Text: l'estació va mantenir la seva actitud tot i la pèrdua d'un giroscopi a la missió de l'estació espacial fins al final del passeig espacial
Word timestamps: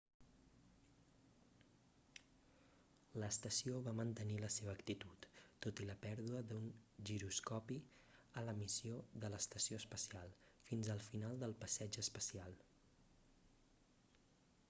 l'estació 3.23 3.81
va 3.87 3.93
mantenir 3.99 4.37
la 4.45 4.49
seva 4.55 4.73
actitud 4.77 5.27
tot 5.65 5.81
i 5.83 5.87
la 5.89 5.97
pèrdua 6.05 6.41
d'un 6.53 6.65
giroscopi 7.11 7.77
a 8.43 8.47
la 8.47 8.57
missió 8.63 8.99
de 9.25 9.31
l'estació 9.35 9.81
espacial 9.85 10.33
fins 10.71 10.91
al 10.97 11.05
final 11.11 11.39
del 11.45 11.55
passeig 11.65 12.01
espacial 12.07 12.59